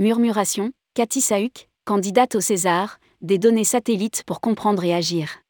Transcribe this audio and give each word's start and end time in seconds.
Murmuration, 0.00 0.72
Cathy 0.94 1.20
Sahuc, 1.20 1.68
candidate 1.84 2.34
au 2.34 2.40
César, 2.40 2.98
des 3.20 3.36
données 3.36 3.64
satellites 3.64 4.22
pour 4.24 4.40
comprendre 4.40 4.82
et 4.82 4.94
agir. 4.94 5.42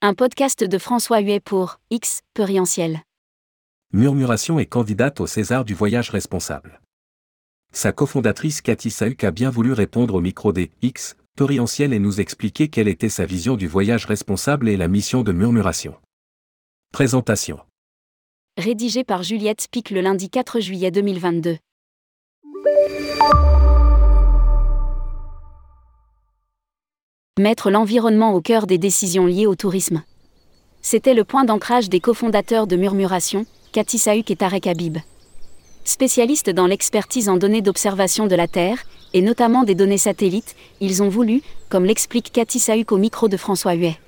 Un 0.00 0.14
podcast 0.14 0.64
de 0.64 0.78
François 0.78 1.20
Huet 1.20 1.40
pour 1.40 1.78
X, 1.90 2.22
Perientiel. 2.32 3.02
Murmuration 3.92 4.58
est 4.58 4.64
candidate 4.64 5.20
au 5.20 5.26
César 5.26 5.66
du 5.66 5.74
voyage 5.74 6.08
responsable. 6.08 6.80
Sa 7.70 7.92
cofondatrice 7.92 8.62
Cathy 8.62 8.90
Sahuc 8.90 9.22
a 9.24 9.30
bien 9.30 9.50
voulu 9.50 9.74
répondre 9.74 10.14
au 10.14 10.22
micro 10.22 10.54
des 10.54 10.70
X, 10.80 11.18
Perientiel 11.36 11.92
et 11.92 11.98
nous 11.98 12.18
expliquer 12.18 12.68
quelle 12.68 12.88
était 12.88 13.10
sa 13.10 13.26
vision 13.26 13.58
du 13.58 13.66
voyage 13.66 14.06
responsable 14.06 14.70
et 14.70 14.78
la 14.78 14.88
mission 14.88 15.22
de 15.22 15.32
Murmuration. 15.32 15.94
Présentation. 16.94 17.60
Rédigé 18.56 19.04
par 19.04 19.22
Juliette 19.22 19.68
Pic 19.70 19.90
le 19.90 20.00
lundi 20.00 20.30
4 20.30 20.60
juillet 20.60 20.90
2022. 20.90 21.58
Mettre 27.38 27.70
l'environnement 27.70 28.32
au 28.32 28.40
cœur 28.40 28.66
des 28.66 28.78
décisions 28.78 29.26
liées 29.26 29.46
au 29.46 29.54
tourisme. 29.54 30.02
C'était 30.80 31.12
le 31.12 31.22
point 31.22 31.44
d'ancrage 31.44 31.90
des 31.90 32.00
cofondateurs 32.00 32.66
de 32.66 32.76
Murmuration, 32.76 33.44
Cathy 33.72 33.98
Sahuc 33.98 34.30
et 34.30 34.36
Tarek 34.36 34.66
Habib. 34.66 34.98
Spécialistes 35.84 36.48
dans 36.48 36.66
l'expertise 36.66 37.28
en 37.28 37.36
données 37.36 37.60
d'observation 37.60 38.26
de 38.26 38.34
la 38.34 38.48
Terre, 38.48 38.78
et 39.12 39.20
notamment 39.20 39.64
des 39.64 39.74
données 39.74 39.98
satellites, 39.98 40.56
ils 40.80 41.02
ont 41.02 41.08
voulu, 41.08 41.42
comme 41.68 41.84
l'explique 41.84 42.32
Cathy 42.32 42.58
Sahuc 42.58 42.90
au 42.90 42.96
micro 42.96 43.28
de 43.28 43.36
François 43.36 43.74
Huet. 43.74 43.98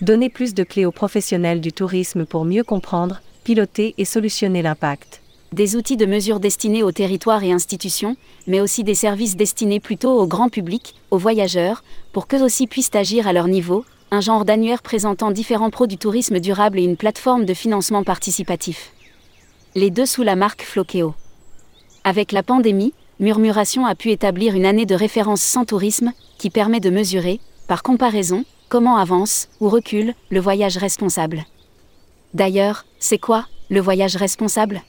Donner 0.00 0.30
plus 0.30 0.54
de 0.54 0.62
clés 0.62 0.86
aux 0.86 0.92
professionnels 0.92 1.60
du 1.60 1.72
tourisme 1.72 2.24
pour 2.24 2.44
mieux 2.44 2.64
comprendre, 2.64 3.20
piloter 3.42 3.94
et 3.98 4.04
solutionner 4.04 4.62
l'impact. 4.62 5.20
Des 5.52 5.76
outils 5.76 5.96
de 5.96 6.06
mesure 6.06 6.40
destinés 6.40 6.82
aux 6.82 6.92
territoires 6.92 7.44
et 7.44 7.52
institutions, 7.52 8.16
mais 8.46 8.60
aussi 8.60 8.82
des 8.82 8.94
services 8.94 9.36
destinés 9.36 9.80
plutôt 9.80 10.18
au 10.18 10.26
grand 10.26 10.48
public, 10.48 10.94
aux 11.10 11.18
voyageurs, 11.18 11.84
pour 12.12 12.26
qu'eux 12.26 12.42
aussi 12.42 12.66
puissent 12.66 12.94
agir 12.94 13.28
à 13.28 13.32
leur 13.32 13.46
niveau, 13.46 13.84
un 14.10 14.20
genre 14.20 14.44
d'annuaire 14.44 14.82
présentant 14.82 15.30
différents 15.30 15.70
pros 15.70 15.86
du 15.86 15.98
tourisme 15.98 16.40
durable 16.40 16.78
et 16.78 16.84
une 16.84 16.96
plateforme 16.96 17.44
de 17.44 17.54
financement 17.54 18.02
participatif. 18.02 18.92
Les 19.74 19.90
deux 19.90 20.06
sous 20.06 20.22
la 20.22 20.36
marque 20.36 20.62
Floqueo. 20.62 21.14
Avec 22.02 22.32
la 22.32 22.42
pandémie, 22.42 22.92
Murmuration 23.18 23.86
a 23.86 23.94
pu 23.94 24.10
établir 24.10 24.54
une 24.54 24.66
année 24.66 24.86
de 24.86 24.94
référence 24.94 25.42
sans 25.42 25.64
tourisme, 25.64 26.12
qui 26.38 26.50
permet 26.50 26.80
de 26.80 26.90
mesurer, 26.90 27.40
par 27.68 27.82
comparaison, 27.82 28.44
comment 28.68 28.96
avance 28.96 29.48
ou 29.60 29.68
recule 29.68 30.14
le 30.30 30.40
voyage 30.40 30.76
responsable. 30.76 31.44
D'ailleurs, 32.34 32.84
c'est 32.98 33.18
quoi, 33.18 33.46
le 33.70 33.80
voyage 33.80 34.16
responsable? 34.16 34.82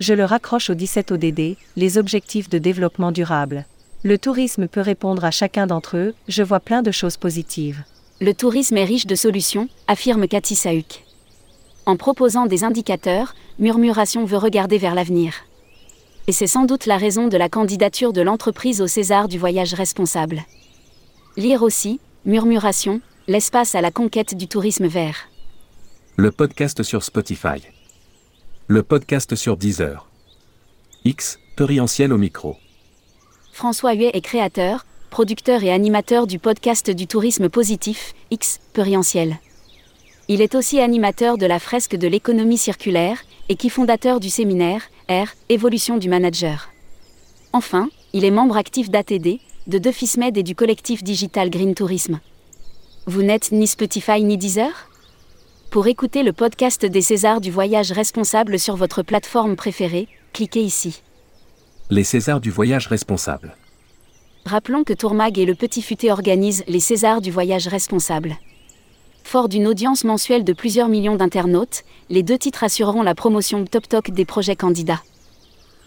Je 0.00 0.14
le 0.14 0.24
raccroche 0.24 0.70
au 0.70 0.74
17 0.74 1.12
ODD, 1.12 1.56
les 1.76 1.98
objectifs 1.98 2.48
de 2.48 2.58
développement 2.58 3.12
durable. 3.12 3.64
Le 4.02 4.18
tourisme 4.18 4.68
peut 4.68 4.80
répondre 4.80 5.24
à 5.24 5.30
chacun 5.30 5.66
d'entre 5.66 5.96
eux, 5.96 6.14
je 6.28 6.42
vois 6.42 6.60
plein 6.60 6.82
de 6.82 6.90
choses 6.90 7.16
positives. 7.16 7.84
Le 8.20 8.34
tourisme 8.34 8.76
est 8.76 8.84
riche 8.84 9.06
de 9.06 9.14
solutions, 9.14 9.68
affirme 9.86 10.26
Cathy 10.28 10.56
Sahuc. 10.56 11.04
En 11.86 11.96
proposant 11.96 12.46
des 12.46 12.64
indicateurs, 12.64 13.34
Murmuration 13.58 14.24
veut 14.24 14.36
regarder 14.36 14.78
vers 14.78 14.94
l'avenir. 14.94 15.34
Et 16.26 16.32
c'est 16.32 16.46
sans 16.46 16.64
doute 16.64 16.86
la 16.86 16.96
raison 16.96 17.28
de 17.28 17.36
la 17.36 17.48
candidature 17.48 18.12
de 18.12 18.22
l'entreprise 18.22 18.80
au 18.80 18.86
César 18.86 19.28
du 19.28 19.38
voyage 19.38 19.74
responsable. 19.74 20.42
Lire 21.36 21.62
aussi, 21.62 22.00
Murmuration, 22.24 23.00
l'espace 23.28 23.74
à 23.74 23.80
la 23.80 23.90
conquête 23.90 24.34
du 24.34 24.48
tourisme 24.48 24.86
vert. 24.86 25.28
Le 26.16 26.30
podcast 26.30 26.82
sur 26.82 27.02
Spotify. 27.02 27.60
Le 28.66 28.82
podcast 28.82 29.34
sur 29.34 29.58
Deezer. 29.58 30.08
X, 31.04 31.38
Perientiel 31.54 32.14
au 32.14 32.16
micro. 32.16 32.56
François 33.52 33.92
Huet 33.92 34.12
est 34.14 34.22
créateur, 34.22 34.86
producteur 35.10 35.62
et 35.62 35.70
animateur 35.70 36.26
du 36.26 36.38
podcast 36.38 36.90
du 36.90 37.06
tourisme 37.06 37.50
positif, 37.50 38.14
X, 38.30 38.60
Perientiel. 38.72 39.36
Il 40.28 40.40
est 40.40 40.54
aussi 40.54 40.80
animateur 40.80 41.36
de 41.36 41.44
la 41.44 41.58
fresque 41.58 41.94
de 41.94 42.08
l'économie 42.08 42.56
circulaire, 42.56 43.18
et 43.50 43.56
qui 43.56 43.68
fondateur 43.68 44.18
du 44.18 44.30
séminaire, 44.30 44.80
R, 45.10 45.26
Évolution 45.50 45.98
du 45.98 46.08
manager. 46.08 46.70
Enfin, 47.52 47.90
il 48.14 48.24
est 48.24 48.30
membre 48.30 48.56
actif 48.56 48.88
d'ATD, 48.88 49.40
de 49.66 49.78
Defismed 49.78 50.38
et 50.38 50.42
du 50.42 50.54
collectif 50.54 51.04
digital 51.04 51.50
Green 51.50 51.74
Tourisme. 51.74 52.18
Vous 53.06 53.22
n'êtes 53.22 53.52
ni 53.52 53.66
Spotify 53.66 54.22
ni 54.24 54.38
Deezer? 54.38 54.88
Pour 55.74 55.88
écouter 55.88 56.22
le 56.22 56.32
podcast 56.32 56.86
des 56.86 57.00
Césars 57.00 57.40
du 57.40 57.50
voyage 57.50 57.90
responsable 57.90 58.60
sur 58.60 58.76
votre 58.76 59.02
plateforme 59.02 59.56
préférée, 59.56 60.06
cliquez 60.32 60.62
ici. 60.62 61.02
Les 61.90 62.04
Césars 62.04 62.40
du 62.40 62.52
voyage 62.52 62.86
responsable. 62.86 63.56
Rappelons 64.46 64.84
que 64.84 64.92
Tourmag 64.92 65.36
et 65.36 65.44
le 65.44 65.56
Petit 65.56 65.82
Futé 65.82 66.12
organisent 66.12 66.62
les 66.68 66.78
Césars 66.78 67.20
du 67.20 67.32
voyage 67.32 67.66
responsable. 67.66 68.36
Fort 69.24 69.48
d'une 69.48 69.66
audience 69.66 70.04
mensuelle 70.04 70.44
de 70.44 70.52
plusieurs 70.52 70.86
millions 70.86 71.16
d'internautes, 71.16 71.82
les 72.08 72.22
deux 72.22 72.38
titres 72.38 72.62
assureront 72.62 73.02
la 73.02 73.16
promotion 73.16 73.64
top-toc 73.64 74.12
des 74.12 74.24
projets 74.24 74.54
candidats. 74.54 75.02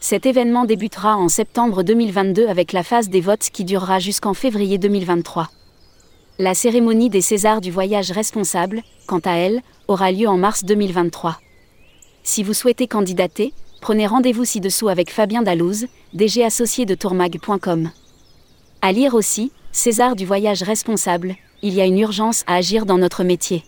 Cet 0.01 0.25
événement 0.25 0.65
débutera 0.65 1.15
en 1.15 1.29
septembre 1.29 1.83
2022 1.83 2.49
avec 2.49 2.73
la 2.73 2.83
phase 2.83 3.07
des 3.07 3.21
votes 3.21 3.49
qui 3.53 3.63
durera 3.63 3.99
jusqu'en 3.99 4.33
février 4.33 4.79
2023. 4.79 5.47
La 6.39 6.53
cérémonie 6.53 7.09
des 7.09 7.21
Césars 7.21 7.61
du 7.61 7.71
voyage 7.71 8.11
responsable, 8.11 8.83
quant 9.07 9.21
à 9.25 9.31
elle, 9.31 9.63
aura 9.87 10.11
lieu 10.11 10.27
en 10.27 10.37
mars 10.37 10.63
2023. 10.65 11.39
Si 12.21 12.43
vous 12.43 12.53
souhaitez 12.53 12.87
candidater, 12.87 13.53
prenez 13.81 14.05
rendez-vous 14.05 14.45
ci-dessous 14.45 14.87
avec 14.87 15.09
Fabien 15.09 15.41
Dalouse, 15.41 15.87
DG 16.13 16.43
associé 16.43 16.85
de 16.85 16.93
tourmag.com. 16.93 17.89
À 18.83 18.91
lire 18.91 19.15
aussi, 19.15 19.51
César 19.71 20.15
du 20.15 20.27
voyage 20.27 20.61
responsable, 20.61 21.35
il 21.63 21.73
y 21.73 21.81
a 21.81 21.85
une 21.85 21.97
urgence 21.97 22.43
à 22.45 22.57
agir 22.57 22.85
dans 22.85 22.99
notre 22.99 23.23
métier. 23.23 23.63